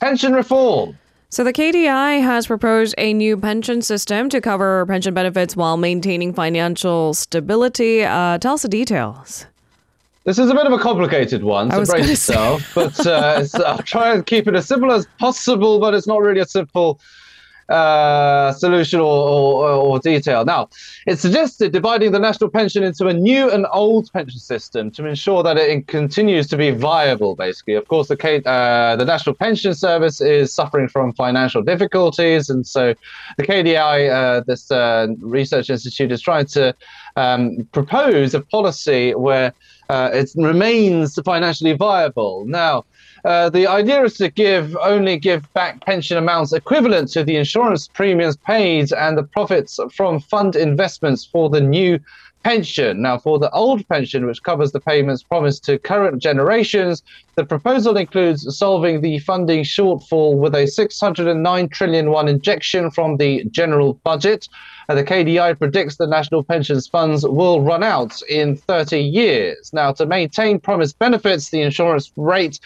pension 0.00 0.32
reform. 0.32 0.96
So, 1.30 1.44
the 1.44 1.52
KDI 1.52 2.22
has 2.22 2.46
proposed 2.46 2.94
a 2.96 3.12
new 3.12 3.36
pension 3.36 3.82
system 3.82 4.30
to 4.30 4.40
cover 4.40 4.86
pension 4.86 5.12
benefits 5.12 5.54
while 5.54 5.76
maintaining 5.76 6.32
financial 6.32 7.12
stability. 7.12 8.02
Uh, 8.02 8.38
tell 8.38 8.54
us 8.54 8.62
the 8.62 8.68
details. 8.68 9.44
This 10.24 10.38
is 10.38 10.48
a 10.48 10.54
bit 10.54 10.66
of 10.66 10.72
a 10.72 10.78
complicated 10.78 11.44
one, 11.44 11.70
so 11.70 11.84
brace 11.84 12.08
yourself. 12.08 12.72
but 12.74 13.06
uh, 13.06 13.44
I'll 13.66 13.78
try 13.78 14.14
and 14.14 14.24
keep 14.24 14.48
it 14.48 14.54
as 14.54 14.66
simple 14.66 14.90
as 14.90 15.06
possible, 15.18 15.78
but 15.78 15.92
it's 15.92 16.06
not 16.06 16.22
really 16.22 16.40
a 16.40 16.46
simple 16.46 16.98
uh, 17.68 18.52
solution 18.52 19.00
or, 19.00 19.04
or, 19.04 19.70
or, 19.70 19.98
detail. 19.98 20.44
Now, 20.44 20.70
it 21.06 21.18
suggested 21.18 21.72
dividing 21.72 22.12
the 22.12 22.18
national 22.18 22.50
pension 22.50 22.82
into 22.82 23.08
a 23.08 23.12
new 23.12 23.50
and 23.50 23.66
old 23.72 24.10
pension 24.12 24.40
system 24.40 24.90
to 24.92 25.04
ensure 25.04 25.42
that 25.42 25.58
it 25.58 25.86
continues 25.86 26.46
to 26.48 26.56
be 26.56 26.70
viable, 26.70 27.36
basically. 27.36 27.74
Of 27.74 27.86
course, 27.88 28.08
the, 28.08 28.48
uh, 28.48 28.96
the 28.96 29.04
National 29.04 29.34
Pension 29.34 29.74
Service 29.74 30.20
is 30.20 30.52
suffering 30.52 30.88
from 30.88 31.12
financial 31.12 31.62
difficulties, 31.62 32.48
and 32.48 32.66
so 32.66 32.94
the 33.36 33.44
KDI, 33.44 34.10
uh, 34.10 34.40
this 34.46 34.70
uh, 34.70 35.08
research 35.20 35.68
institute, 35.68 36.10
is 36.10 36.22
trying 36.22 36.46
to 36.46 36.74
um, 37.16 37.68
propose 37.72 38.32
a 38.32 38.40
policy 38.40 39.14
where 39.14 39.52
uh, 39.88 40.10
it 40.12 40.30
remains 40.36 41.18
financially 41.24 41.72
viable. 41.72 42.44
Now, 42.46 42.84
uh, 43.24 43.50
the 43.50 43.66
idea 43.66 44.02
is 44.02 44.16
to 44.18 44.30
give 44.30 44.76
only 44.76 45.18
give 45.18 45.52
back 45.52 45.84
pension 45.84 46.16
amounts 46.16 46.52
equivalent 46.52 47.10
to 47.12 47.24
the 47.24 47.36
insurance 47.36 47.88
premiums 47.88 48.36
paid 48.36 48.92
and 48.92 49.18
the 49.18 49.22
profits 49.22 49.80
from 49.92 50.20
fund 50.20 50.56
investments 50.56 51.24
for 51.24 51.50
the 51.50 51.60
new 51.60 51.98
pension. 52.42 53.02
Now, 53.02 53.18
for 53.18 53.38
the 53.38 53.50
old 53.50 53.86
pension, 53.88 54.26
which 54.26 54.42
covers 54.42 54.72
the 54.72 54.80
payments 54.80 55.22
promised 55.22 55.64
to 55.64 55.78
current 55.78 56.22
generations, 56.22 57.02
the 57.38 57.44
proposal 57.44 57.96
includes 57.96 58.58
solving 58.58 59.00
the 59.00 59.20
funding 59.20 59.62
shortfall 59.62 60.36
with 60.36 60.56
a 60.56 60.66
609 60.66 61.68
trillion 61.68 62.10
won 62.10 62.26
injection 62.26 62.90
from 62.90 63.16
the 63.16 63.44
general 63.52 63.94
budget. 64.02 64.48
the 64.88 65.04
KDI 65.04 65.56
predicts 65.56 65.98
the 65.98 66.08
national 66.08 66.42
pensions 66.42 66.88
funds 66.88 67.24
will 67.24 67.60
run 67.60 67.84
out 67.84 68.20
in 68.22 68.56
30 68.56 68.98
years. 68.98 69.70
Now, 69.72 69.92
to 69.92 70.04
maintain 70.04 70.58
promised 70.58 70.98
benefits, 70.98 71.50
the 71.50 71.62
insurance 71.62 72.10
rate 72.16 72.58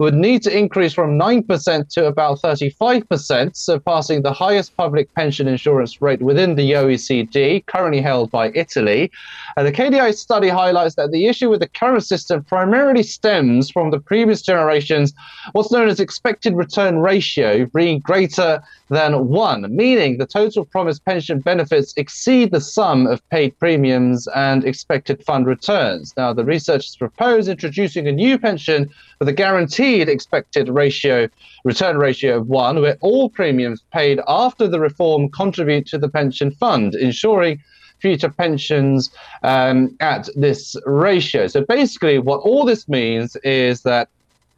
would 0.00 0.14
need 0.14 0.42
to 0.42 0.56
increase 0.56 0.94
from 0.94 1.18
9% 1.18 1.88
to 1.90 2.06
about 2.06 2.40
35%, 2.40 3.54
surpassing 3.54 4.22
the 4.22 4.32
highest 4.32 4.74
public 4.76 5.12
pension 5.14 5.46
insurance 5.46 6.00
rate 6.00 6.22
within 6.22 6.54
the 6.54 6.72
OECD, 6.72 7.64
currently 7.66 8.00
held 8.00 8.30
by 8.30 8.50
Italy. 8.54 9.10
Uh, 9.58 9.62
the 9.62 9.72
KDI 9.72 10.14
study 10.14 10.48
highlights 10.48 10.94
that 10.94 11.10
the 11.10 11.26
issue 11.26 11.50
with 11.50 11.60
the 11.60 11.68
current 11.68 12.02
system 12.02 12.42
primarily 12.44 13.02
stems 13.02 13.70
from 13.70 13.90
the 13.90 14.00
previous 14.20 14.42
generation's 14.42 15.14
what's 15.52 15.72
known 15.72 15.88
as 15.88 15.98
expected 15.98 16.54
return 16.54 16.98
ratio 16.98 17.64
being 17.74 18.00
greater 18.00 18.62
than 18.90 19.28
one, 19.28 19.74
meaning 19.74 20.18
the 20.18 20.26
total 20.26 20.66
promised 20.66 21.02
pension 21.06 21.40
benefits 21.40 21.94
exceed 21.96 22.50
the 22.50 22.60
sum 22.60 23.06
of 23.06 23.26
paid 23.30 23.58
premiums 23.58 24.28
and 24.34 24.62
expected 24.62 25.24
fund 25.24 25.46
returns. 25.46 26.12
Now, 26.18 26.34
the 26.34 26.44
researchers 26.44 26.96
propose 26.96 27.48
introducing 27.48 28.06
a 28.06 28.12
new 28.12 28.38
pension 28.38 28.90
with 29.20 29.28
a 29.30 29.32
guaranteed 29.32 30.06
expected 30.10 30.68
ratio, 30.68 31.26
return 31.64 31.96
ratio 31.96 32.36
of 32.36 32.46
one, 32.46 32.82
where 32.82 32.98
all 33.00 33.30
premiums 33.30 33.82
paid 33.90 34.20
after 34.28 34.68
the 34.68 34.80
reform 34.80 35.30
contribute 35.30 35.86
to 35.86 35.96
the 35.96 36.10
pension 36.10 36.50
fund, 36.50 36.94
ensuring 36.94 37.58
future 38.00 38.30
pensions 38.30 39.10
um, 39.42 39.96
at 40.00 40.28
this 40.34 40.76
ratio. 40.86 41.46
So 41.46 41.60
basically, 41.62 42.18
what 42.18 42.40
all 42.40 42.64
this 42.64 42.88
means 42.88 43.36
is 43.44 43.82
that 43.82 44.08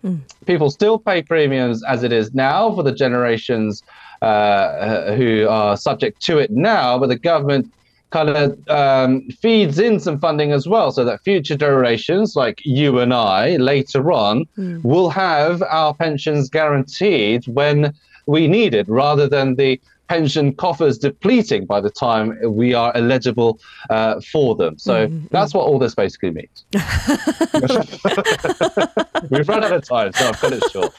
mm. 0.04 0.20
people 0.46 0.70
still 0.70 0.98
pay 0.98 1.22
premiums 1.22 1.82
as 1.84 2.02
it 2.02 2.12
is 2.12 2.32
now 2.34 2.74
for 2.74 2.82
the 2.82 2.92
generations 2.92 3.82
uh, 4.22 5.14
who 5.16 5.48
are 5.48 5.76
subject 5.76 6.22
to 6.22 6.38
it 6.38 6.50
now, 6.50 6.98
but 6.98 7.08
the 7.08 7.18
government 7.18 7.72
kind 8.10 8.28
of 8.28 8.68
um, 8.68 9.22
feeds 9.40 9.78
in 9.78 9.98
some 9.98 10.18
funding 10.18 10.52
as 10.52 10.68
well, 10.68 10.92
so 10.92 11.02
that 11.02 11.22
future 11.22 11.56
generations 11.56 12.36
like 12.36 12.60
you 12.62 12.98
and 12.98 13.12
I 13.12 13.56
later 13.56 14.12
on 14.12 14.44
mm. 14.58 14.84
will 14.84 15.08
have 15.08 15.62
our 15.62 15.94
pensions 15.94 16.50
guaranteed 16.50 17.46
when 17.46 17.94
we 18.26 18.46
need 18.46 18.74
it, 18.74 18.86
rather 18.88 19.26
than 19.26 19.56
the 19.56 19.80
pension 20.12 20.52
coffers 20.52 20.98
depleting 20.98 21.64
by 21.64 21.80
the 21.80 21.88
time 21.88 22.38
we 22.44 22.74
are 22.74 22.92
eligible 22.94 23.58
uh, 23.88 24.20
for 24.20 24.54
them. 24.54 24.76
So 24.76 25.08
mm-hmm. 25.08 25.26
that's 25.30 25.54
what 25.54 25.62
all 25.62 25.78
this 25.78 25.94
basically 25.94 26.32
means. 26.32 26.66
We've 29.30 29.48
run 29.48 29.64
out 29.64 29.72
of 29.72 29.88
time, 29.88 30.12
so 30.12 30.28
I've 30.28 30.38
cut 30.38 30.52
it 30.52 30.62
short. 30.70 30.92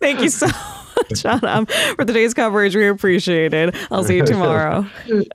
Thank 0.00 0.22
you 0.22 0.28
so 0.28 0.48
much, 0.48 1.24
Adam, 1.24 1.66
for 1.66 2.04
today's 2.04 2.34
coverage. 2.34 2.74
We 2.74 2.88
appreciate 2.88 3.54
it. 3.54 3.76
I'll 3.92 4.02
see 4.02 4.16
you 4.16 4.26
tomorrow. 4.26 4.84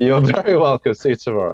You're 0.02 0.20
very 0.20 0.58
welcome. 0.58 0.94
See 0.94 1.10
you 1.10 1.16
tomorrow. 1.16 1.54